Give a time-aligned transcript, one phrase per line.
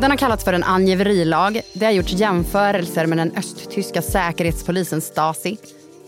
[0.00, 1.60] Den har kallats för en angiverilag.
[1.72, 5.56] Det har gjorts jämförelser med den östtyska säkerhetspolisen Stasi.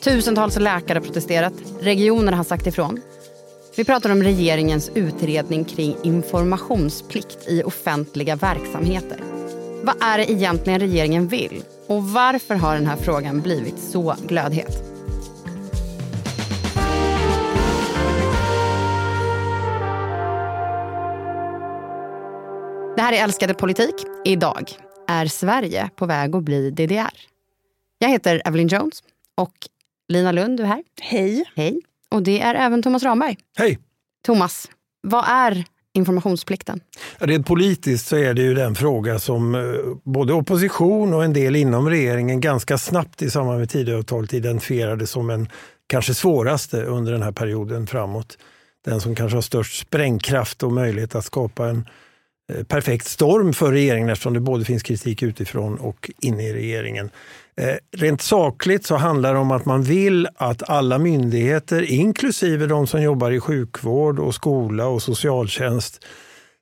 [0.04, 1.52] Tusentals läkare har protesterat.
[1.80, 3.00] Regionerna har sagt ifrån.
[3.76, 9.20] Vi pratar om regeringens utredning kring informationsplikt i offentliga verksamheter.
[9.82, 11.62] Vad är det egentligen regeringen vill?
[11.86, 14.91] Och varför har den här frågan blivit så glödhet?
[23.02, 23.94] Det här är Älskade politik.
[24.24, 24.70] Idag
[25.08, 27.10] är Sverige på väg att bli DDR.
[27.98, 29.02] Jag heter Evelyn Jones
[29.36, 29.52] och
[30.08, 30.82] Lina Lund, du är här.
[31.00, 31.44] Hej.
[31.54, 31.80] Hej.
[32.10, 33.36] Och det är även Thomas Ramberg.
[33.58, 33.78] Hej.
[34.26, 34.68] Thomas,
[35.02, 36.80] vad är informationsplikten?
[37.18, 39.60] Rent politiskt så är det ju den fråga som eh,
[40.04, 45.30] både opposition och en del inom regeringen ganska snabbt i samband med Tidöavtalet identifierade som
[45.30, 45.48] en
[45.86, 48.38] kanske svåraste under den här perioden framåt.
[48.84, 51.86] Den som kanske har störst sprängkraft och möjlighet att skapa en
[52.54, 57.10] Eh, perfekt storm för regeringen eftersom det både finns kritik utifrån och inne i regeringen.
[57.56, 62.86] Eh, rent sakligt så handlar det om att man vill att alla myndigheter, inklusive de
[62.86, 66.04] som jobbar i sjukvård och skola och socialtjänst,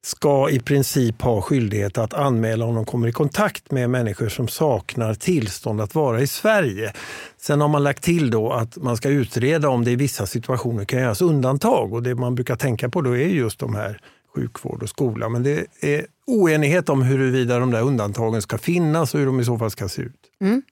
[0.02, 4.48] ska i princip ha skyldighet att anmäla om de kommer i kontakt med människor som
[4.48, 6.92] saknar tillstånd att vara i Sverige.
[7.40, 10.84] Sen har man lagt till då att man ska utreda om det i vissa situationer
[10.84, 14.00] kan göras undantag och det man brukar tänka på då är just de här
[14.34, 15.28] sjukvård och skola.
[15.28, 19.44] Men det är oenighet om huruvida de där undantagen ska finnas och hur de i
[19.44, 20.20] så fall ska se ut.
[20.40, 20.62] Mm.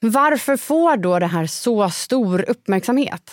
[0.00, 3.30] Varför får då det här så stor uppmärksamhet?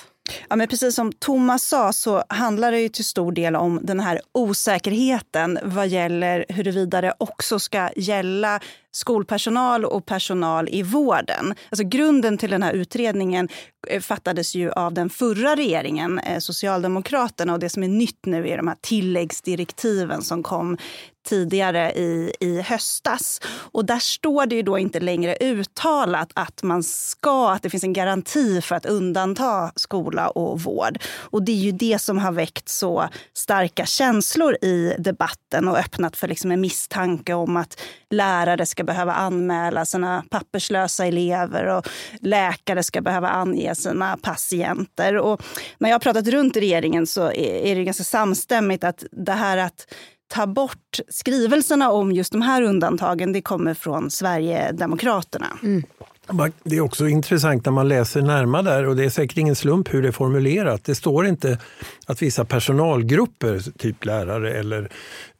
[0.50, 4.00] Ja, men precis som Thomas sa så handlar det ju till stor del om den
[4.00, 8.59] här osäkerheten vad gäller huruvida det också ska gälla
[8.91, 11.55] skolpersonal och personal i vården.
[11.69, 13.50] Alltså grunden till den här utredningen
[13.88, 17.53] eh, fattades ju av den förra regeringen, eh, Socialdemokraterna.
[17.53, 20.78] Och det som är nytt nu är de här tilläggsdirektiven som kom
[21.25, 23.41] tidigare i, i höstas.
[23.47, 27.84] Och där står det ju då inte längre uttalat att man ska, att det finns
[27.84, 29.72] en garanti för att undanta
[30.11, 30.97] skola och vård.
[31.19, 36.17] Och det är ju det som har väckt så starka känslor i debatten och öppnat
[36.17, 41.88] för liksom en misstanke om att lärare ska behöva anmäla sina papperslösa elever och
[42.21, 45.17] läkare ska behöva ange sina patienter.
[45.17, 45.41] Och
[45.77, 49.57] när jag har pratat runt i regeringen så är det ganska samstämmigt att det här
[49.57, 49.94] att
[50.27, 55.47] ta bort skrivelserna om just de här undantagen, det kommer från Sverigedemokraterna.
[55.63, 55.83] Mm.
[56.64, 59.94] Det är också intressant när man läser närmare där och det är säkert ingen slump
[59.94, 60.84] hur det är formulerat.
[60.84, 61.59] Det står inte
[62.06, 64.92] att vissa personalgrupper, typ lärare eller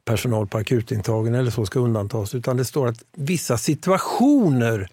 [0.06, 4.88] personal på akutintagen eller så ska undantas, utan det står att vissa situationer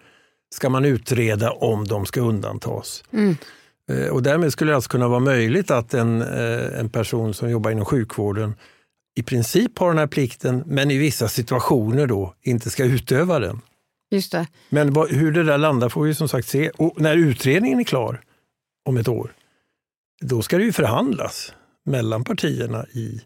[0.55, 3.03] ska man utreda om de ska undantas.
[3.13, 3.35] Mm.
[3.91, 7.49] Eh, och därmed skulle det alltså kunna vara möjligt att en, eh, en person som
[7.49, 8.55] jobbar inom sjukvården
[9.15, 13.61] i princip har den här plikten, men i vissa situationer då inte ska utöva den.
[14.11, 14.47] Just det.
[14.69, 16.69] Men hur det där landar får vi som sagt se.
[16.69, 18.21] Och när utredningen är klar
[18.85, 19.33] om ett år,
[20.21, 21.53] då ska det ju förhandlas
[21.85, 23.21] mellan partierna i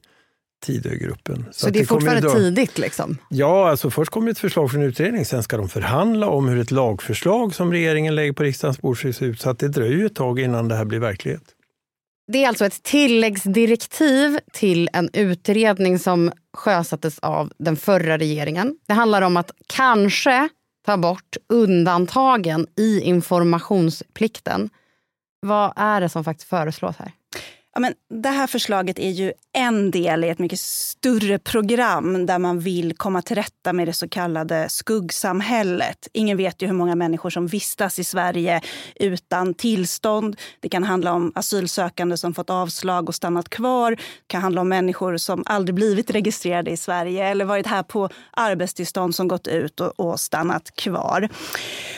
[0.63, 1.45] Tidögruppen.
[1.51, 2.33] Så, så det är fortfarande dra...
[2.33, 2.77] tidigt?
[2.77, 3.17] Liksom.
[3.29, 6.71] Ja, alltså först kommer ett förslag från utredningen, sen ska de förhandla om hur ett
[6.71, 9.41] lagförslag som regeringen lägger på riksdagens bord ska se ut.
[9.41, 11.43] Så att det dröjer ett tag innan det här blir verklighet.
[12.31, 18.77] Det är alltså ett tilläggsdirektiv till en utredning som sjösattes av den förra regeringen.
[18.87, 20.49] Det handlar om att kanske
[20.85, 24.69] ta bort undantagen i informationsplikten.
[25.39, 27.11] Vad är det som faktiskt föreslås här?
[27.73, 32.39] Ja, men det här förslaget är ju en del i ett mycket större program där
[32.39, 36.07] man vill komma till rätta med det så kallade skuggsamhället.
[36.13, 38.61] Ingen vet ju hur många människor som vistas i Sverige
[38.95, 40.35] utan tillstånd.
[40.59, 43.91] Det kan handla om asylsökande som fått avslag och stannat kvar.
[43.91, 43.97] Det
[44.27, 49.15] kan handla om människor som aldrig blivit registrerade i Sverige eller varit här på arbetstillstånd
[49.15, 51.29] som gått ut och, och stannat kvar.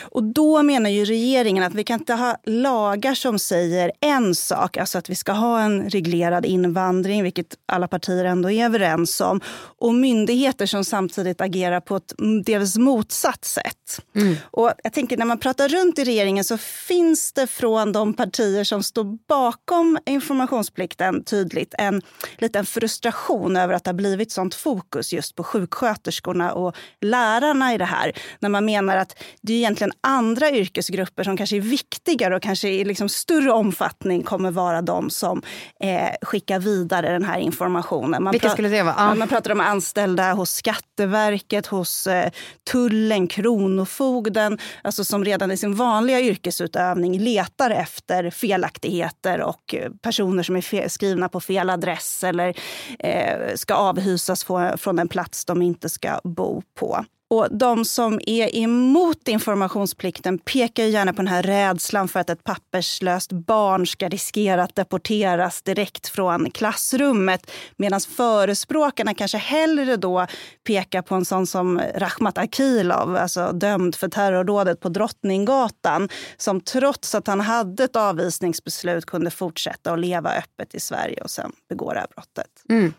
[0.01, 4.77] Och då menar ju regeringen att vi kan inte ha lagar som säger en sak,
[4.77, 9.42] alltså att vi ska ha en reglerad invandring, vilket alla partier ändå är överens om,
[9.80, 12.13] och myndigheter som samtidigt agerar på ett
[12.45, 14.01] delvis motsatt sätt.
[14.15, 14.36] Mm.
[14.51, 18.63] Och jag tänker när man pratar runt i regeringen så finns det från de partier
[18.63, 22.01] som står bakom informationsplikten tydligt en
[22.38, 27.77] liten frustration över att det har blivit sånt fokus just på sjuksköterskorna och lärarna i
[27.77, 28.12] det här.
[28.39, 32.69] När man menar att det är egentligen andra yrkesgrupper som kanske är viktigare och kanske
[32.69, 35.42] i liksom större omfattning kommer vara de som
[35.80, 38.23] eh, skickar vidare den här informationen.
[38.23, 38.95] Man Vilka skulle det vara?
[38.97, 39.15] Ah.
[39.15, 42.31] Man pratar om anställda hos Skatteverket, hos eh,
[42.71, 50.43] tullen, Kronofogden, alltså som redan i sin vanliga yrkesutövning letar efter felaktigheter och eh, personer
[50.43, 52.53] som är skrivna på fel adress eller
[52.99, 54.43] eh, ska avhysas
[54.77, 57.05] från en plats de inte ska bo på.
[57.35, 62.43] Och de som är emot informationsplikten pekar gärna på den här rädslan för att ett
[62.43, 67.51] papperslöst barn ska riskera att deporteras direkt från klassrummet.
[67.77, 70.27] Medan förespråkarna kanske hellre då
[70.67, 77.15] pekar på en sån som Rahmat Akilov, alltså dömd för terrordådet på Drottninggatan, som trots
[77.15, 81.93] att han hade ett avvisningsbeslut kunde fortsätta att leva öppet i Sverige och sen begå
[81.93, 82.63] det här brottet.
[82.69, 82.93] Mm.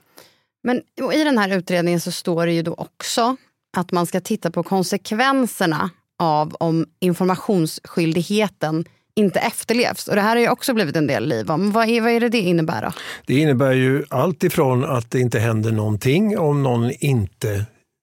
[0.63, 3.37] Men i den här utredningen så står det ju då också
[3.77, 8.85] att man ska titta på konsekvenserna av om informationsskyldigheten
[9.17, 10.09] inte efterlevs.
[10.09, 11.73] Och det här har ju också blivit en del liv om.
[11.73, 12.83] Vad är, vad är det det innebär?
[12.83, 12.93] Då?
[13.27, 17.55] Det innebär ju allt ifrån att det inte händer någonting om någon inte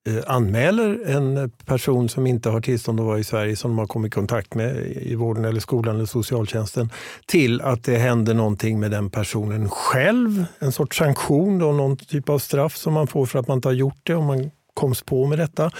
[0.08, 3.86] eh, anmäler en person som inte har tillstånd att vara i Sverige som de har
[3.86, 6.90] kommit i kontakt med i vården, eller skolan eller socialtjänsten
[7.26, 10.44] till att det händer någonting med den personen själv.
[10.58, 13.68] En sorts sanktion, då, någon typ av straff som man får för att man inte
[13.68, 14.14] har gjort det.
[14.14, 15.70] Om man koms på med detta.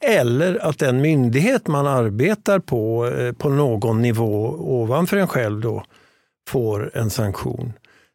[0.00, 5.84] Eller att den myndighet man arbetar på, eh, på någon nivå ovanför en själv då,
[6.48, 7.72] får en sanktion.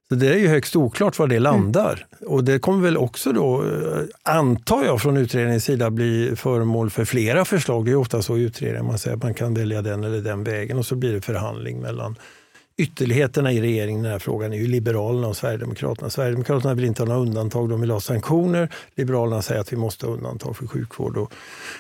[0.10, 2.06] Så Det är ju högst oklart var det landar.
[2.22, 2.34] Mm.
[2.34, 7.06] Och det kommer väl också då, eh, antar jag från utredningens sida, bli föremål för
[7.06, 7.86] flera förslag.
[7.86, 10.44] Det är ofta så i utredningar man säger att man kan välja den eller den
[10.44, 12.16] vägen och så blir det förhandling mellan
[12.80, 16.10] ytterligheterna i regeringen i den här frågan är ju Liberalerna och Sverigedemokraterna.
[16.10, 18.70] Sverigedemokraterna vill inte ha några undantag, de vill ha sanktioner.
[18.96, 21.34] Liberalerna säger att vi måste ha undantag för sjukvård och,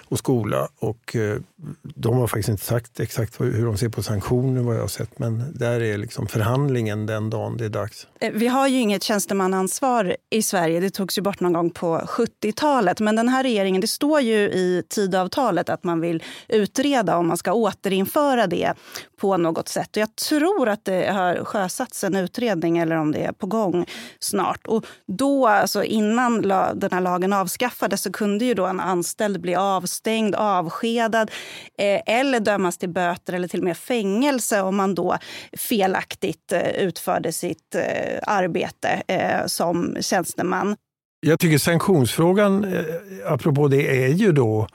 [0.07, 0.67] och skola.
[0.79, 1.37] Och, eh,
[1.81, 5.19] de har faktiskt inte sagt exakt hur de ser på sanktioner vad jag har sett,
[5.19, 8.07] men där är liksom förhandlingen den dagen det är dags.
[8.19, 10.79] Eh, vi har ju inget tjänstemannaansvar i Sverige.
[10.79, 12.99] Det togs ju bort någon gång på 70-talet.
[12.99, 17.37] Men den här regeringen, det står ju i tidavtalet att man vill utreda om man
[17.37, 18.73] ska återinföra det
[19.19, 19.89] på något sätt.
[19.89, 23.85] Och jag tror att det har sjösatts en utredning eller om det är på gång
[24.19, 24.67] snart.
[24.67, 26.41] Och då, alltså innan
[26.75, 31.31] den här lagen avskaffades så kunde ju då en anställd bli avstängd, avskedad
[31.77, 35.17] eh, eller dömas till böter eller till och med fängelse om man då
[35.57, 40.75] felaktigt eh, utförde sitt eh, arbete eh, som tjänsteman.
[41.21, 42.83] Jag tycker sanktionsfrågan, eh,
[43.25, 44.67] apropå det, är ju då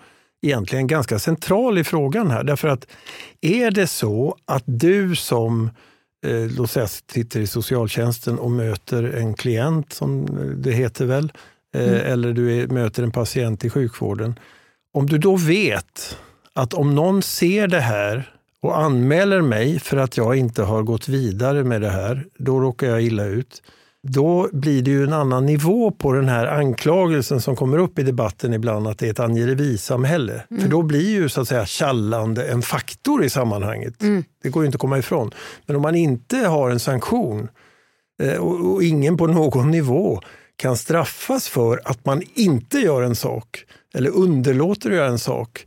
[0.44, 2.44] egentligen ganska central i frågan här.
[2.44, 2.86] Därför att
[3.40, 5.70] är det så att du som
[6.26, 10.26] eh, låt säga, sitter i socialtjänsten och möter en klient, som
[10.56, 11.32] det heter väl,
[11.74, 12.12] eh, mm.
[12.12, 14.38] eller du är, möter en patient i sjukvården.
[14.92, 16.18] Om du då vet
[16.52, 18.30] att om någon ser det här
[18.60, 22.86] och anmäler mig för att jag inte har gått vidare med det här, då råkar
[22.86, 23.62] jag illa ut
[24.06, 28.02] då blir det ju en annan nivå på den här anklagelsen som kommer upp i
[28.02, 30.44] debatten ibland att det är ett angiverisamhälle.
[30.50, 30.62] Mm.
[30.62, 34.02] För då blir ju så att säga tjallande en faktor i sammanhanget.
[34.02, 34.24] Mm.
[34.42, 35.30] Det går ju inte att komma ifrån.
[35.66, 37.48] Men om man inte har en sanktion
[38.22, 40.20] eh, och, och ingen på någon nivå
[40.56, 43.64] kan straffas för att man inte gör en sak
[43.94, 45.66] eller underlåter att göra en sak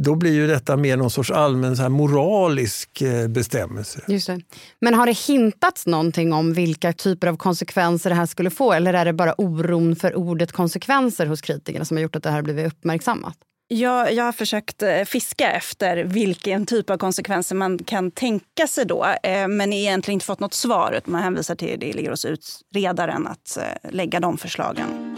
[0.00, 4.00] då blir ju detta mer någon sorts allmän så här moralisk eh, bestämmelse.
[4.08, 4.40] Just det.
[4.80, 8.72] Men har det hintats någonting om vilka typer av konsekvenser det här skulle få?
[8.72, 12.30] Eller är det bara oron för ordet konsekvenser hos kritikerna som har gjort att det
[12.30, 13.36] här blivit uppmärksammat?
[13.68, 18.84] Jag, jag har försökt eh, fiska efter vilken typ av konsekvenser man kan tänka sig
[18.86, 21.00] då eh, men egentligen inte fått något svar.
[21.04, 23.58] Man hänvisar till det ligger hos utredaren att
[23.90, 25.16] lägga de förslagen.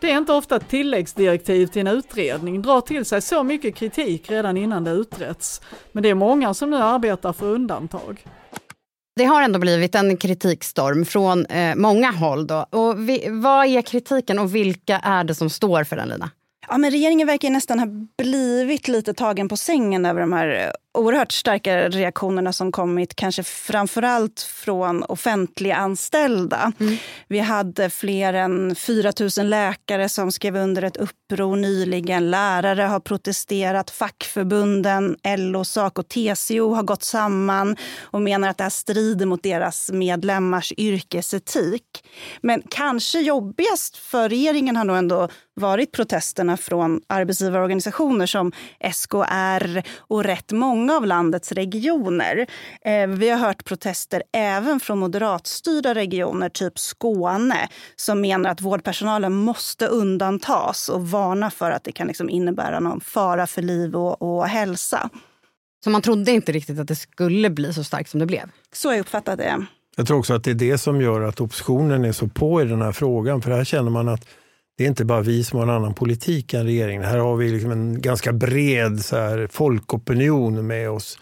[0.00, 4.30] Det är inte ofta ett tilläggsdirektiv till en utredning drar till sig så mycket kritik
[4.30, 5.60] redan innan det utretts.
[5.92, 8.24] Men det är många som nu arbetar för undantag.
[9.16, 12.46] Det har ändå blivit en kritikstorm från eh, många håll.
[12.46, 12.66] Då.
[12.70, 16.30] Och vi, vad är kritiken och vilka är det som står för den, Lina?
[16.68, 17.86] Ja, men regeringen verkar nästan ha
[18.18, 24.40] blivit lite tagen på sängen över de här oerhört starka reaktionerna som kommit kanske framförallt
[24.40, 26.72] från offentliganställda.
[26.80, 26.96] Mm.
[27.28, 32.30] Vi hade fler än 4 000 läkare som skrev under ett uppror nyligen.
[32.30, 33.90] Lärare har protesterat.
[33.90, 39.42] Fackförbunden, LO, SACO och TCO har gått samman och menar att det här strider mot
[39.42, 41.82] deras medlemmars yrkesetik.
[42.40, 45.28] Men kanske jobbigast för regeringen har nog ändå
[45.60, 48.52] varit protesterna från arbetsgivarorganisationer som
[48.92, 52.46] SKR och rätt många av landets regioner.
[52.84, 59.32] Eh, vi har hört protester även från moderatstyrda regioner, typ Skåne som menar att vårdpersonalen
[59.32, 64.22] måste undantas och varna för att det kan liksom innebära någon fara för liv och,
[64.22, 65.10] och hälsa.
[65.84, 68.50] Så man trodde inte riktigt att det skulle bli så starkt som det blev?
[68.72, 69.66] Så jag uppfattade det.
[69.96, 72.64] Jag tror också att det är det som gör att oppositionen är så på i
[72.64, 73.42] den här frågan.
[73.42, 74.28] För här känner man att
[74.76, 77.02] det är inte bara vi som har en annan politik än regeringen.
[77.02, 81.18] Här har vi liksom en ganska bred så här, folkopinion med oss.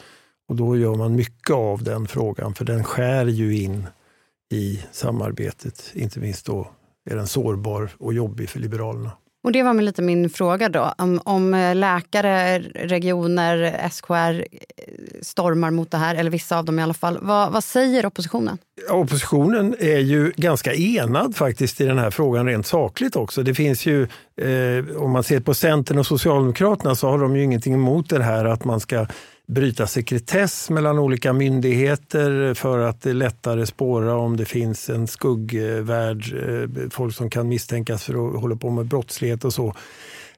[0.49, 3.87] Och då gör man mycket av den frågan, för den skär ju in
[4.53, 5.91] i samarbetet.
[5.95, 6.71] Inte minst då
[7.11, 9.11] är den sårbar och jobbig för Liberalerna.
[9.45, 10.95] Och det var lite min fråga då.
[10.99, 14.45] Om, om, eh, läkare, regioner, SKR eh,
[15.23, 17.19] stormar mot det här, eller vissa av dem i alla fall.
[17.23, 18.59] Vad, vad säger oppositionen?
[18.91, 23.43] Oppositionen är ju ganska enad faktiskt i den här frågan rent sakligt också.
[23.43, 24.03] Det finns ju,
[24.37, 28.23] eh, om man ser på Centern och Socialdemokraterna så har de ju ingenting emot det
[28.23, 29.07] här att man ska
[29.47, 36.35] bryta sekretess mellan olika myndigheter för att det lättare spåra om det finns en skuggvärld,
[36.35, 39.75] eh, folk som kan misstänkas för att hålla på med brottslighet och så.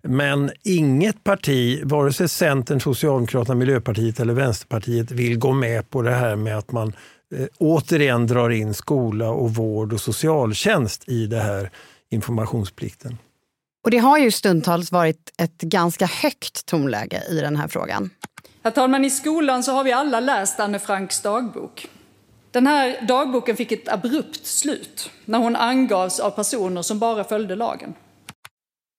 [0.02, 6.14] Men inget parti, vare sig Centern, Socialdemokraterna, Miljöpartiet eller Vänsterpartiet vill gå med på det
[6.14, 6.92] här med att man
[7.34, 11.70] eh, återigen drar in skola och vård och socialtjänst i det här
[12.10, 13.18] informationsplikten.
[13.84, 18.10] Och det har ju stundtals varit ett ganska högt tonläge i den här frågan.
[18.66, 21.88] Herr talman, i skolan så har vi alla läst Anne Franks dagbok.
[22.50, 27.56] Den här dagboken fick ett abrupt slut när hon angavs av personer som bara följde
[27.56, 27.94] lagen.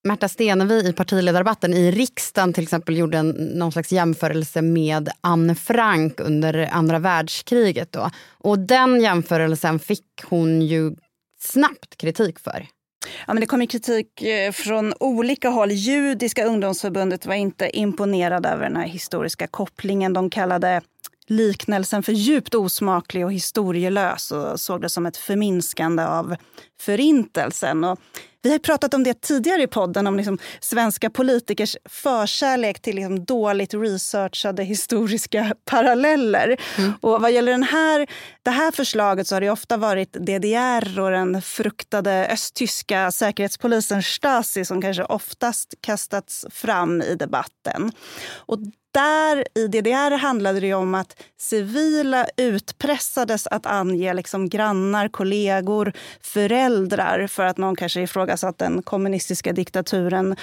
[0.08, 5.56] Märta Stenevi i partiledardebatten i riksdagen till exempel gjorde en, någon slags jämförelse med Anne
[5.56, 7.92] Frank under andra världskriget.
[7.92, 8.10] Då.
[8.38, 10.96] Och den jämförelsen fick hon ju
[11.40, 12.68] snabbt kritik för.
[13.28, 15.72] Ja, men det kom kritik eh, från olika håll.
[15.72, 20.14] Judiska ungdomsförbundet var inte imponerade över den här historiska kopplingen.
[20.14, 20.82] De kallade
[21.28, 26.36] liknelsen för djupt osmaklig och historielös och såg det som ett förminskande av
[26.80, 27.84] Förintelsen.
[27.84, 28.00] Och
[28.48, 33.26] vi har pratat om det tidigare i podden, om liksom svenska politikers förkärlek till liksom
[33.26, 36.58] dåligt researchade historiska paralleller.
[36.78, 36.94] Mm.
[37.02, 38.08] Och vad gäller den här,
[38.44, 44.66] det här förslaget så har det ofta varit DDR och den fruktade östtyska säkerhetspolisen Stasi
[44.66, 47.92] som kanske oftast kastats fram i debatten.
[48.36, 48.60] Och
[48.98, 56.67] där i DDR handlade det om att civila utpressades att ange liksom grannar, kollegor, föräldrar
[57.28, 60.36] för att någon kanske ifrågasatt den kommunistiska diktaturen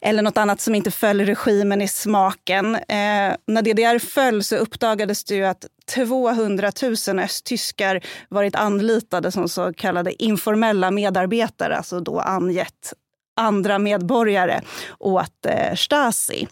[0.00, 2.74] eller nåt annat som inte föll regimen i smaken.
[2.74, 6.72] Eh, när DDR föll så uppdagades det att 200
[7.08, 12.92] 000 östtyskar varit anlitade som så kallade informella medarbetare, alltså då angett
[13.36, 14.60] andra medborgare
[14.98, 16.48] åt eh, Stasi.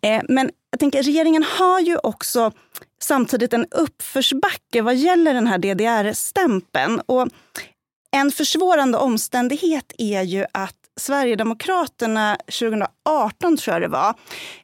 [0.00, 2.52] Eh, men jag tänker, regeringen har ju också
[3.02, 7.00] samtidigt en uppförsbacke vad gäller den här DDR-stämpeln.
[7.06, 7.28] Och
[8.16, 14.14] en försvårande omständighet är ju att Sverigedemokraterna 2018, tror jag det var,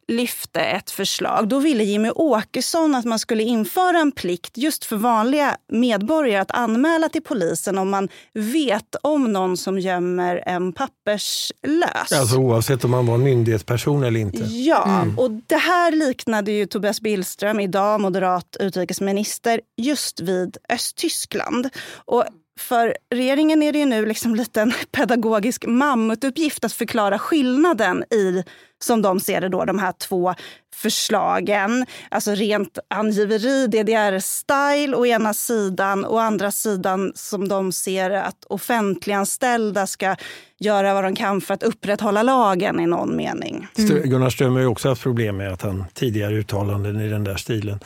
[0.08, 1.48] lyfte ett förslag.
[1.48, 6.50] Då ville Jimmy Åkesson att man skulle införa en plikt just för vanliga medborgare att
[6.50, 12.12] anmäla till polisen om man vet om någon som gömmer en papperslös.
[12.12, 14.44] Alltså oavsett om man var en myndighetsperson eller inte?
[14.44, 15.18] Ja, mm.
[15.18, 21.68] och det här liknade ju Tobias Billström, idag moderat utrikesminister, just vid Östtyskland.
[22.04, 22.24] Och
[22.58, 28.44] för regeringen är det ju nu liksom lite en pedagogisk mammutuppgift att förklara skillnaden i,
[28.84, 30.34] som de ser det, då, de här två
[30.74, 31.86] förslagen.
[32.10, 38.44] Alltså rent angiveri, DDR-style å ena sidan och å andra sidan som de ser att
[38.44, 40.16] offentliganställda ska
[40.58, 43.66] göra vad de kan för att upprätthålla lagen i någon mening.
[43.78, 44.02] Mm.
[44.02, 47.80] Gunnar Ström har också haft problem med att han tidigare uttalanden i den där stilen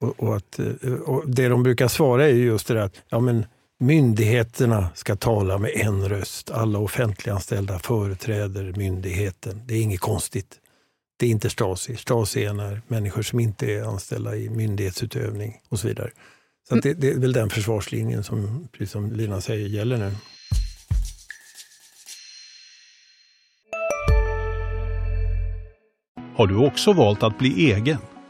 [0.00, 0.58] och, och att,
[1.06, 3.46] och det de brukar svara är just det där att ja, men
[3.80, 6.50] Myndigheterna ska tala med en röst.
[6.50, 9.62] Alla offentliganställda företräder myndigheten.
[9.66, 10.60] Det är inget konstigt.
[11.16, 11.96] Det är inte Stasi.
[11.96, 16.10] Stasi är när människor som inte är anställda i myndighetsutövning och så vidare.
[16.68, 20.12] Så det, det, är väl den försvarslinjen som, precis som Lina säger, gäller nu.
[26.36, 27.98] Har du också valt att bli egen?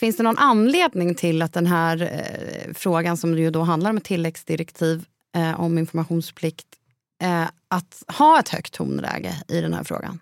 [0.00, 4.00] Finns det någon anledning till att den här eh, frågan som ju då handlar om
[4.00, 5.04] tilläggsdirektiv
[5.36, 6.66] eh, om informationsplikt,
[7.22, 10.20] eh, att ha ett högt tonläge i den här frågan?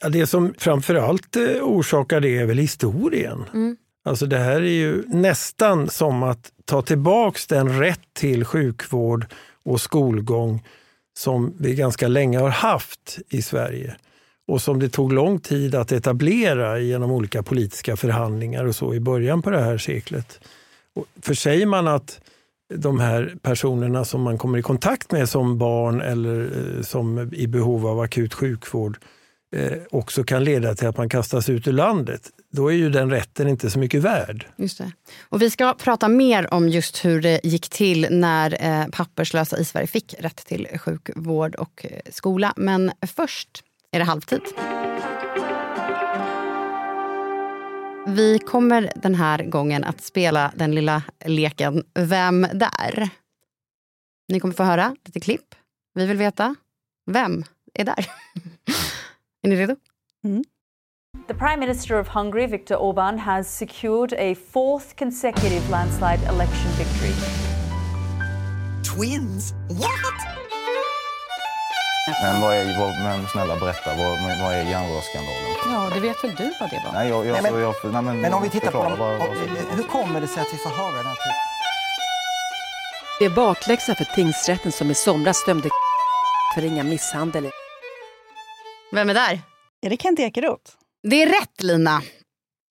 [0.00, 3.44] Ja, det som framförallt eh, orsakar det är väl historien.
[3.54, 3.76] Mm.
[4.04, 9.26] Alltså det här är ju nästan som att ta tillbaks den rätt till sjukvård
[9.62, 10.66] och skolgång
[11.14, 13.96] som vi ganska länge har haft i Sverige
[14.48, 19.00] och som det tog lång tid att etablera genom olika politiska förhandlingar och så i
[19.00, 20.40] början på det här seklet.
[20.94, 22.20] Och för säger man att
[22.74, 27.46] de här personerna som man kommer i kontakt med som barn eller eh, som i
[27.46, 28.98] behov av akut sjukvård
[29.56, 33.10] eh, också kan leda till att man kastas ut ur landet, då är ju den
[33.10, 34.46] rätten inte så mycket värd.
[34.56, 34.92] Just det.
[35.28, 39.64] Och vi ska prata mer om just hur det gick till när eh, papperslösa i
[39.64, 42.52] Sverige fick rätt till sjukvård och skola.
[42.56, 44.42] Men först är det halvtid.
[48.06, 53.10] Vi kommer den här gången att spela den lilla leken Vem där?
[54.28, 55.54] Ni kommer få höra lite klipp.
[55.94, 56.54] Vi vill veta
[57.06, 57.44] vem
[57.74, 58.06] är där.
[59.42, 59.76] är ni redo?
[60.24, 60.44] Mm.
[61.28, 67.12] The Prime Minister of Hungary, Viktor Orban, has secured a fourth consecutive landslide election victory.
[68.84, 69.52] Twins?
[69.68, 70.31] What?
[72.22, 75.42] Men, vad är, vad, men snälla berätta, vad, vad är järnrörsskandalen?
[75.66, 76.92] Ja, det vet väl du vad det var?
[76.92, 79.18] Nej, jag, jag, Nej, men- jag, nej, men, Men om vi tittar på dem, vad-
[79.18, 79.28] vad-
[79.76, 81.42] hur kommer det sig att vi får höra den här typen?
[83.18, 85.68] Det är bakläxa för tingsrätten som i somras dömde
[86.54, 87.50] för ringa misshandel.
[88.92, 89.40] Vem är där?
[89.82, 90.70] Är det Kent Ekeroth?
[91.02, 92.02] Det är rätt Lina.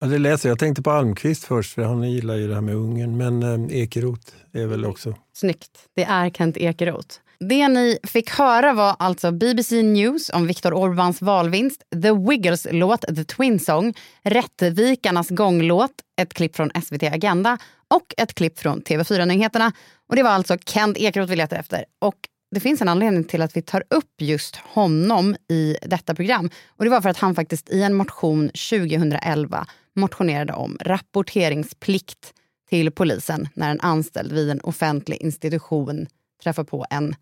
[0.00, 0.52] Ja, det läser jag.
[0.52, 3.16] jag tänkte på Almqvist först, för han gillar ju det här med Ungern.
[3.16, 5.14] Men eh, Ekeroth är väl också...
[5.36, 5.70] Snyggt.
[5.96, 7.16] Det är Kent Ekeroth.
[7.40, 13.00] Det ni fick höra var alltså BBC News om Viktor Orbáns valvinst, The Wiggles låt
[13.00, 15.90] The Twin Song, Rättvikarnas gånglåt,
[16.20, 19.72] ett klipp från SVT Agenda och ett klipp från TV4-nyheterna.
[20.08, 21.84] Och Det var alltså Kent Ekeroth vi letade efter.
[21.98, 22.14] Och
[22.50, 26.50] det finns en anledning till att vi tar upp just honom i detta program.
[26.68, 32.32] Och Det var för att han faktiskt i en motion 2011 motionerade om rapporteringsplikt
[32.68, 36.06] till polisen när en anställd vid en offentlig institution
[36.42, 37.14] träffar på en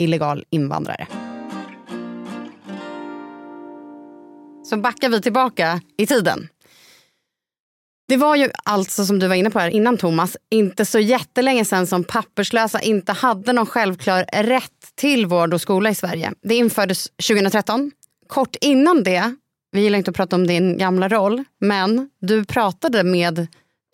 [0.00, 1.06] illegal invandrare.
[4.64, 6.48] Så backar vi tillbaka i tiden.
[8.08, 11.64] Det var ju alltså som du var inne på här innan Thomas, inte så jättelänge
[11.64, 16.32] sedan som papperslösa inte hade någon självklar rätt till vård och skola i Sverige.
[16.42, 17.90] Det infördes 2013.
[18.26, 19.34] Kort innan det,
[19.72, 23.46] vi gillar inte att prata om din gamla roll, men du pratade med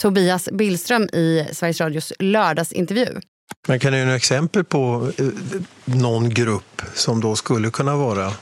[0.03, 3.21] Tobias Billström i Sveriges Radios lördagsintervju.
[3.69, 5.27] Men kan du ge några exempel på eh,
[5.85, 8.33] någon grupp som då skulle kunna vara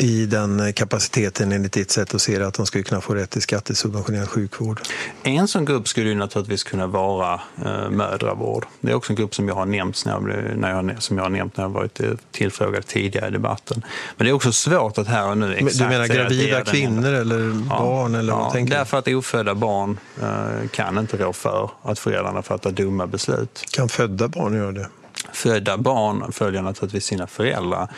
[0.00, 3.30] i den kapaciteten enligt ditt sätt att se det, att de skulle kunna få rätt
[3.30, 4.80] till skattesubventionerad sjukvård?
[5.22, 8.66] En sån grupp skulle ju naturligtvis kunna vara eh, mödravård.
[8.80, 11.16] Det är också en grupp som jag har nämnt när jag, blev- när jag, som
[11.16, 13.82] jag har nämnt när jag varit eh, tillfrågad tidigare i debatten.
[14.16, 17.50] Men det är också svårt att här och nu exakt du menar gravida kvinnor eller
[17.68, 18.14] barn?
[18.14, 18.78] Eller vad tänker du?
[18.78, 23.64] därför att ofödda barn eh, kan inte rå för att föräldrarna fattar dumma beslut.
[23.72, 24.88] Kan födda barn göra det?
[25.32, 27.88] Födda barn följer naturligtvis sina föräldrar.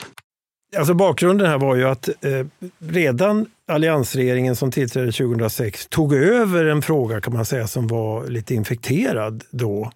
[0.77, 2.47] Alltså bakgrunden här var ju att eh,
[2.79, 8.55] redan alliansregeringen som tillträdde 2006 tog över en fråga kan man säga som var lite
[8.55, 9.91] infekterad då.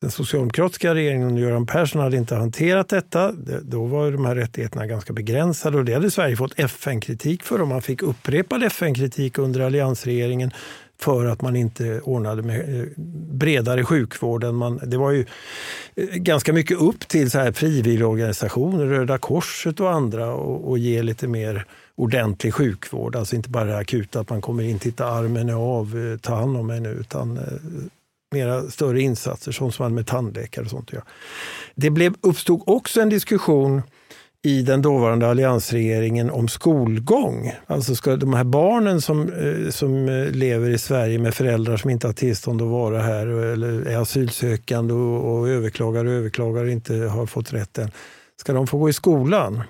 [0.00, 3.32] Den socialdemokratiska regeringen under Göran Persson hade inte hanterat detta.
[3.32, 7.60] Det- Då var de här rättigheterna ganska begränsade och det hade Sverige fått FN-kritik för
[7.60, 10.50] och man fick upprepad FN-kritik under alliansregeringen
[10.98, 12.86] för att man inte ordnade med eh,
[13.32, 14.44] bredare sjukvård.
[14.44, 15.26] Än man, det var ju
[15.94, 21.02] eh, ganska mycket upp till så här frivilligorganisationer, Röda Korset och andra och, och ge
[21.02, 23.16] lite mer ordentlig sjukvård.
[23.16, 26.34] Alltså inte bara det akuta att man kommer in, titta armen är av, eh, ta
[26.34, 27.38] hand om mig nu, utan
[28.32, 30.90] mera större insatser som man med tandläkare och sånt.
[30.92, 31.00] Ja.
[31.74, 33.82] Det blev, uppstod också en diskussion
[34.46, 37.52] i den dåvarande alliansregeringen om skolgång.
[37.66, 41.90] Alltså ska de här barnen som, eh, som eh, lever i Sverige med föräldrar som
[41.90, 46.70] inte har tillstånd att vara här eller är asylsökande och, och överklagar och överklagar och
[46.70, 47.90] inte har fått rätten.
[48.40, 49.62] Ska de få gå i skolan?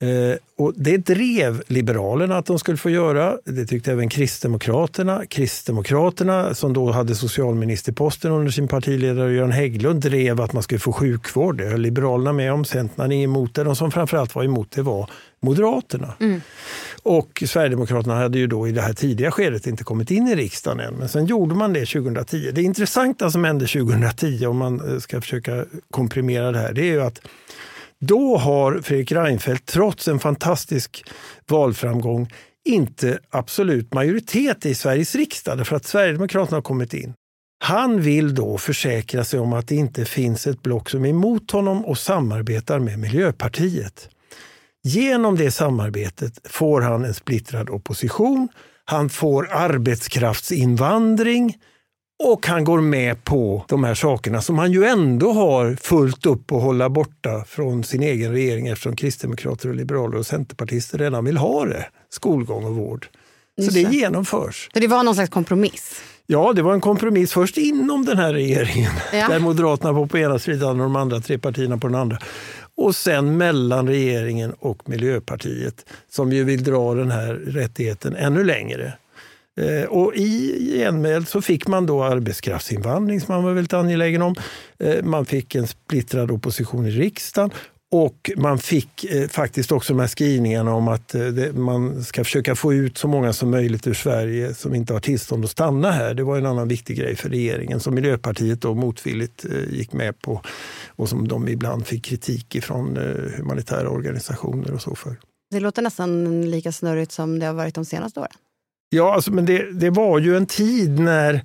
[0.00, 3.38] Eh, och det drev Liberalerna att de skulle få göra.
[3.44, 5.26] Det tyckte även Kristdemokraterna.
[5.26, 10.92] Kristdemokraterna, som då hade socialministerposten under sin partiledare Göran Hägglund, drev att man skulle få
[10.92, 11.58] sjukvård.
[11.58, 12.64] Det höll Liberalerna med om.
[12.64, 13.64] Centern hade emot det.
[13.64, 16.14] De som framförallt var emot det var Moderaterna.
[16.20, 16.40] Mm.
[17.02, 20.80] Och Sverigedemokraterna hade ju då i det här tidiga skedet inte kommit in i riksdagen
[20.80, 20.94] än.
[20.94, 22.50] Men sen gjorde man det 2010.
[22.54, 26.92] Det intressanta som hände 2010, om man eh, ska försöka komprimera det här, det är
[26.92, 27.20] ju att
[28.00, 31.04] då har Fredrik Reinfeldt, trots en fantastisk
[31.48, 32.28] valframgång,
[32.68, 37.14] inte absolut majoritet i Sveriges riksdag, därför att Sverigedemokraterna har kommit in.
[37.64, 41.50] Han vill då försäkra sig om att det inte finns ett block som är emot
[41.50, 44.08] honom och samarbetar med Miljöpartiet.
[44.84, 48.48] Genom det samarbetet får han en splittrad opposition,
[48.84, 51.56] han får arbetskraftsinvandring
[52.24, 56.52] och han går med på de här sakerna som han ju ändå har fullt upp
[56.52, 61.36] att hålla borta från sin egen regering eftersom kristdemokrater, och liberaler och centerpartister redan vill
[61.36, 63.06] ha det, skolgång och vård.
[63.60, 63.80] Så det.
[63.80, 64.68] genomförs.
[64.74, 66.02] Så det var någon slags kompromiss?
[66.26, 69.28] Ja, det var en kompromiss först inom den här regeringen, Ja.
[69.28, 72.18] där Moderaterna var på ena sidan och de andra tre partierna på den andra.
[72.76, 78.92] Och sen mellan regeringen och Miljöpartiet som ju vill dra den här rättigheten ännu längre.
[79.58, 84.34] Eh, och i gengäld så fick man då arbetskraftsinvandring som man var väldigt angelägen om.
[84.78, 87.50] Eh, man fick en splittrad opposition i riksdagen
[87.90, 92.24] och man fick eh, faktiskt också de här skrivningarna om att eh, det, man ska
[92.24, 95.90] försöka få ut så många som möjligt ur Sverige som inte har tillstånd att stanna
[95.90, 96.14] här.
[96.14, 100.22] Det var en annan viktig grej för regeringen som Miljöpartiet då motvilligt eh, gick med
[100.22, 100.42] på
[100.88, 103.02] och som de ibland fick kritik ifrån eh,
[103.36, 105.16] humanitära organisationer och så för.
[105.50, 108.32] Det låter nästan lika snurrigt som det har varit de senaste åren.
[108.90, 111.44] Ja, alltså, men det, det var ju en tid när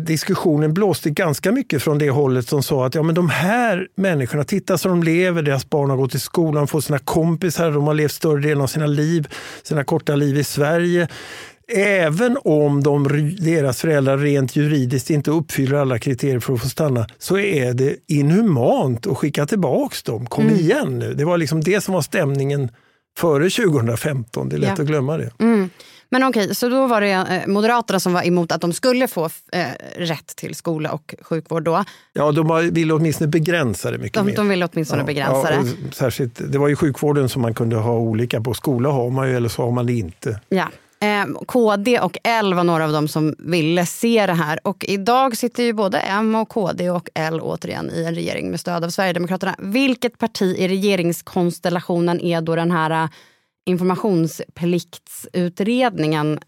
[0.00, 4.44] diskussionen blåste ganska mycket från det hållet som sa att ja, men de här människorna,
[4.44, 7.94] titta så de lever, deras barn har gått i skolan, får sina kompisar, de har
[7.94, 9.28] levt större delen av sina liv,
[9.62, 11.08] sina korta liv i Sverige.
[11.76, 13.02] Även om de,
[13.40, 17.96] deras föräldrar rent juridiskt inte uppfyller alla kriterier för att få stanna så är det
[18.08, 20.26] inhumant att skicka tillbaka dem.
[20.26, 20.56] Kom Mm.
[20.56, 21.14] igen nu.
[21.14, 22.68] Det var liksom det som var stämningen
[23.18, 24.48] före 2015.
[24.48, 24.82] Det är lätt Ja.
[24.82, 25.30] att glömma det.
[25.40, 25.70] Mm.
[26.14, 29.24] Men okej, så då var det eh, Moderaterna som var emot att de skulle få
[29.52, 31.84] eh, rätt till skola och sjukvård då.
[32.12, 34.36] Ja, de ville åtminstone begränsa det mycket De, mer.
[34.36, 35.94] de ville åtminstone begränsa ja, det.
[35.94, 38.54] Särskilt, det var ju sjukvården som man kunde ha olika på.
[38.54, 40.40] Skola har man ju eller så har man det inte.
[40.48, 40.68] Ja.
[41.00, 44.58] Eh, KD och L var några av dem som ville se det här.
[44.62, 48.60] Och idag sitter ju både M och KD och L återigen i en regering med
[48.60, 49.54] stöd av Sverigedemokraterna.
[49.58, 53.08] Vilket parti i regeringskonstellationen är då den här eh,
[53.66, 56.40] informationspliktsutredningen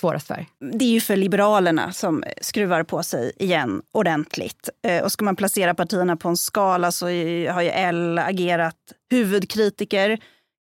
[0.00, 0.46] svårast för?
[0.72, 4.68] Det är ju för Liberalerna som skruvar på sig igen ordentligt.
[4.82, 7.06] Eh, och ska man placera partierna på en skala så
[7.50, 8.76] har ju L agerat
[9.10, 10.18] huvudkritiker,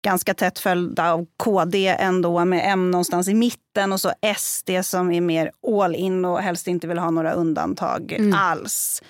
[0.05, 5.11] ganska tätt följda av KD ändå med M någonstans i mitten och så SD som
[5.11, 9.01] är mer all in och helst inte vill ha några undantag alls.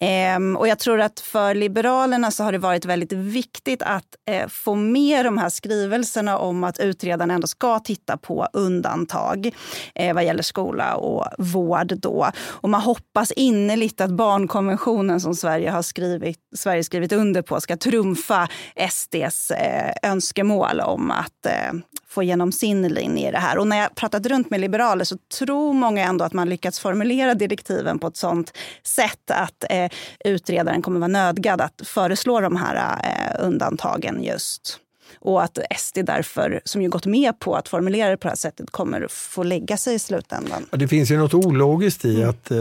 [0.00, 4.48] Ehm, och jag tror att för Liberalerna så har det varit väldigt viktigt att eh,
[4.48, 9.50] få med de här skrivelserna om att utredaren ändå ska titta på undantag
[9.94, 11.92] eh, vad gäller skola och vård.
[11.96, 12.30] Då.
[12.46, 17.76] Och man hoppas innerligt att barnkonventionen som Sverige har skrivit, Sverige skrivit under på ska
[17.76, 18.48] trumfa
[18.90, 21.72] SDs eh, önskemål om att eh,
[22.14, 23.58] få igenom sin linje i det här.
[23.58, 27.34] Och när jag pratat runt med liberaler så tror många ändå att man lyckats formulera
[27.34, 29.90] direktiven på ett sånt sätt att eh,
[30.24, 34.80] utredaren kommer vara nödgad att föreslå de här eh, undantagen just.
[35.24, 38.36] Och att SD därför, som ju gått med på att formulera det på det här
[38.36, 40.66] sättet, kommer få lägga sig i slutändan.
[40.70, 42.58] Ja, Det finns ju något ologiskt i att, eh,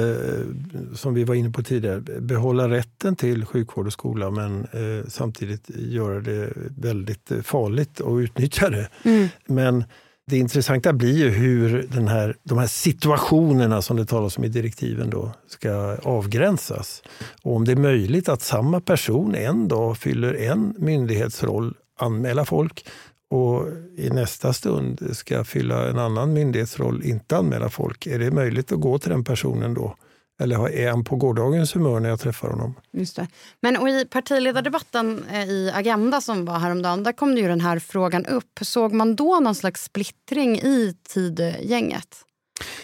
[0.95, 5.69] som vi var inne på tidigare, behålla rätten till sjukvård och skola men eh, samtidigt
[5.69, 8.89] göra det väldigt eh, farligt att utnyttja det.
[9.03, 9.27] Mm.
[9.45, 9.83] Men
[10.27, 14.47] det intressanta blir ju hur den här, de här situationerna som det talas om i
[14.47, 17.03] direktiven då ska avgränsas.
[17.41, 22.85] Och om det är möjligt att samma person en dag fyller en myndighetsroll, anmäla folk
[23.29, 28.07] och i nästa stund ska fylla en annan myndighetsroll, inte anmäla folk.
[28.07, 29.95] Är det möjligt att gå till den personen då?
[30.41, 32.73] Eller är han på gårdagens humör när jag träffar honom?
[32.91, 33.27] Just det.
[33.61, 37.79] Men och i partiledardebatten eh, i Agenda som var häromdagen, där kom ju den här
[37.79, 38.59] frågan upp.
[38.61, 42.17] Såg man då någon slags splittring i Tidgänget?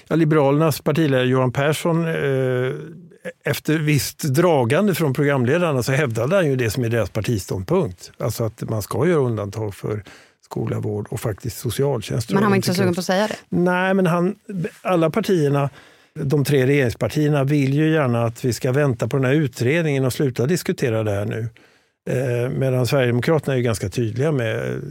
[0.07, 2.73] Ja, Liberalernas partiledare Johan Persson, eh,
[3.43, 8.11] efter visst dragande från programledarna så hävdade han ju det som är deras partiståndpunkt.
[8.17, 10.03] Alltså att man ska göra undantag för
[10.45, 12.31] skola, vård och faktiskt socialtjänst.
[12.31, 13.35] Men han var inte så sugen på att säga det.
[13.49, 14.35] Nej, men han,
[14.81, 15.69] alla partierna,
[16.13, 20.13] de tre regeringspartierna vill ju gärna att vi ska vänta på den här utredningen och
[20.13, 21.49] sluta diskutera det här nu.
[22.09, 24.81] Eh, medan Sverigedemokraterna är ganska tydliga med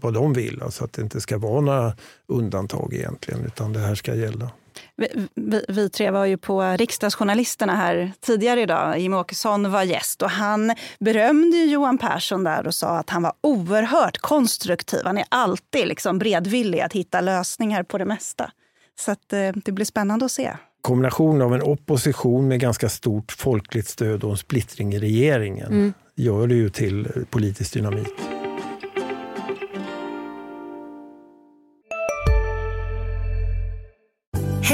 [0.00, 0.62] vad de vill.
[0.62, 1.92] Alltså att det inte ska vara några
[2.28, 4.50] undantag egentligen, utan det här ska gälla.
[4.96, 8.98] Vi, vi, vi, tre var ju på riksdagsjournalisterna här tidigare idag.
[8.98, 13.32] Jimmie Åkesson var gäst och han berömde Johan Persson där och sa att han var
[13.40, 15.00] oerhört konstruktiv.
[15.04, 18.50] Han är alltid liksom beredvillig att hitta lösningar på det mesta.
[18.98, 20.56] Så att, eh, det blir spännande att se.
[20.82, 25.94] Kombination av en opposition med ganska stort folkligt stöd och en splittring i regeringen mm.
[26.14, 28.14] gör det ju till politisk dynamit.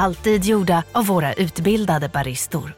[0.00, 2.74] Alltid gjorda av våra utbildade baristor.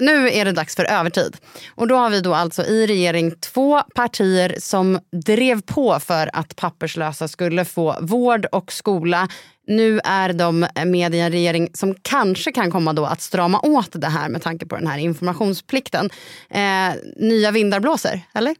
[0.00, 1.36] Nu är det dags för övertid.
[1.74, 6.56] Och då har vi då alltså i regering två partier som drev på för att
[6.56, 9.28] papperslösa skulle få vård och skola.
[9.66, 13.90] Nu är de med i en regering som kanske kan komma då att strama åt
[13.92, 16.10] det här med tanke på den här informationsplikten.
[16.50, 18.54] Eh, nya vindar blåser, eller?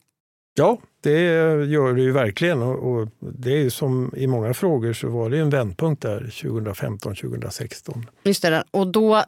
[0.55, 2.63] Ja, det gör det ju verkligen.
[2.63, 8.07] Och, det är som i många frågor så var det en vändpunkt där 2015-2016.
[8.25, 9.23] Just det, och då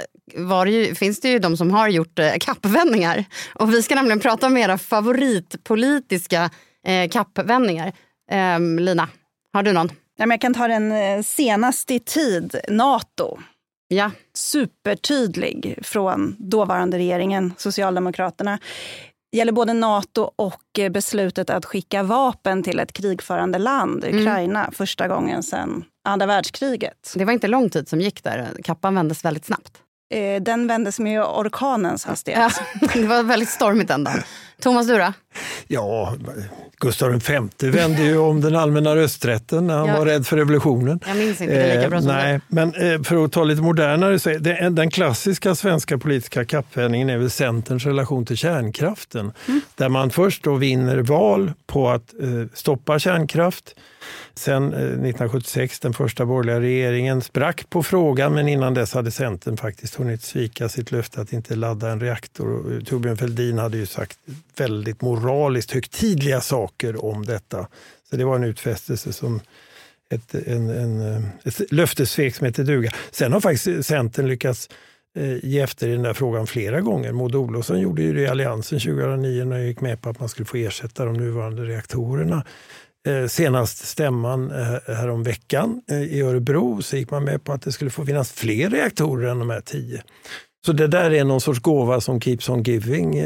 [0.64, 3.24] det ju, finns det ju de som har gjort eh, kappvändningar.
[3.54, 6.50] Och vi ska nämligen prata om era favoritpolitiska
[6.86, 7.92] eh, kappvändningar.
[8.30, 9.08] Eh, Lina,
[9.52, 9.88] har du någon?
[9.88, 13.38] Ja, men jag kan ta den eh, senaste i tid, Nato.
[13.88, 14.10] Ja.
[14.34, 18.58] Supertydlig från dåvarande regeringen, Socialdemokraterna
[19.32, 24.20] gäller både Nato och eh, beslutet att skicka vapen till ett krigförande land, mm.
[24.20, 24.72] Ukraina, mm.
[24.72, 27.12] första gången sedan andra världskriget.
[27.14, 28.56] Det var inte lång tid som gick där.
[28.64, 29.82] Kappan vändes väldigt snabbt.
[30.10, 32.52] Eh, den vändes med orkanens hastighet.
[32.80, 34.22] Ja, det var väldigt stormigt den dagen.
[34.62, 35.12] Thomas, du då?
[35.66, 36.14] Ja,
[36.80, 37.22] Gustav
[37.60, 39.98] V vände ju om den allmänna rösträtten när han ja.
[39.98, 41.00] var rädd för revolutionen.
[41.06, 43.62] Jag minns inte det lika bra som eh, Nej, men eh, för att ta lite
[43.62, 49.32] modernare, så är det, den klassiska svenska politiska kappvändningen är väl Centerns relation till kärnkraften.
[49.48, 49.60] Mm.
[49.74, 53.74] Där man först då vinner val på att eh, stoppa kärnkraft
[54.38, 59.56] Sen eh, 1976, den första borgerliga regeringen, sprack på frågan men innan dess hade Centern
[59.56, 62.72] faktiskt hunnit svika sitt löfte att inte ladda en reaktor.
[62.72, 64.18] Eh, Torbjörn Fälldin hade ju sagt
[64.56, 67.66] väldigt moraliskt högtidliga saker om detta.
[68.10, 69.40] Så det var en utfästelse som
[70.10, 72.90] ett, en, en, eh, ett löftessvek som heter duga.
[73.10, 74.68] Sen har faktiskt Centern lyckats
[75.42, 77.12] ge efter i den där frågan flera gånger.
[77.12, 80.28] Maud Olofsson gjorde ju det i Alliansen 2009 när jag gick med på att man
[80.28, 82.44] skulle få ersätta de nuvarande reaktorerna.
[83.08, 87.72] Eh, senast stämman eh, häromveckan eh, i Örebro så gick man med på att det
[87.72, 90.02] skulle få finnas fler reaktorer än de här tio.
[90.66, 93.22] Så det där är någon sorts gåva som keeps on giving,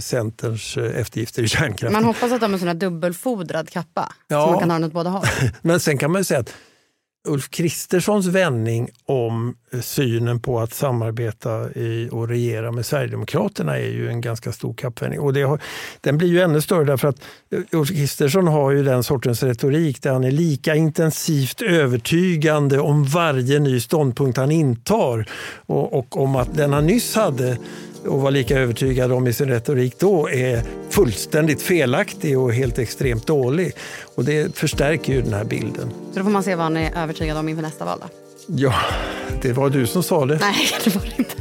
[0.00, 1.92] Centerns eftergifter i kärnkraften.
[1.92, 4.44] Man hoppas att de är en sån här dubbelfodrad kappa, ja.
[4.44, 5.26] så man kan ha den åt båda håll.
[5.62, 6.54] Men sen kan man säga att
[7.28, 13.88] Ulf Kristerssons vändning om eh, synen på att samarbeta i och regera med Sverigedemokraterna är
[13.88, 15.20] ju en ganska stor kappvändning.
[15.20, 15.60] Och det har,
[16.00, 20.02] den blir ju ännu större därför att eh, Ulf Kristersson har ju den sortens retorik
[20.02, 25.28] där han är lika intensivt övertygande om varje ny ståndpunkt han intar
[25.66, 27.58] och, och om att den han nyss hade
[28.06, 33.26] och var lika övertygad om i sin retorik då är fullständigt felaktig och helt extremt
[33.26, 33.72] dålig.
[34.14, 35.90] Och det förstärker ju den här bilden.
[36.12, 38.06] Så då får man se vad han är övertygad om inför nästa val då?
[38.46, 38.74] Ja,
[39.42, 40.38] det var du som sa det.
[40.40, 41.34] Nej, det var det inte.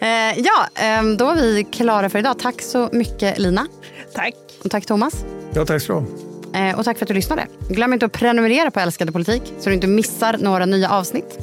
[0.00, 2.38] Eh, ja, ehm, då var vi klara för idag.
[2.38, 3.66] Tack så mycket Lina.
[4.14, 4.34] Tack.
[4.64, 5.24] Och tack Thomas.
[5.54, 6.04] Ja, tack så
[6.52, 7.46] du eh, Och tack för att du lyssnade.
[7.68, 11.38] Glöm inte att prenumerera på Älskade politik så du inte missar några nya avsnitt.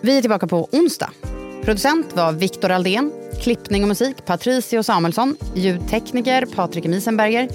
[0.00, 1.10] Vi är tillbaka på onsdag.
[1.64, 3.12] Producent var Viktor Aldén.
[3.40, 5.36] Klippning och musik Patricio Samuelsson.
[5.54, 7.48] Ljudtekniker Patrik Miesenberger.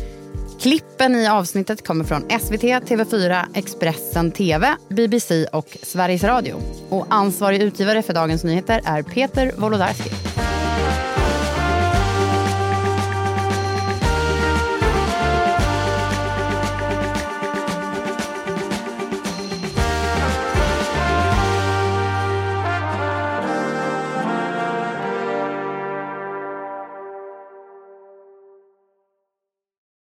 [0.59, 6.55] Klippen i avsnittet kommer från SVT, TV4, Expressen TV, BBC och Sveriges Radio.
[6.89, 10.32] Och ansvarig utgivare för Dagens Nyheter är Peter Wolodarski.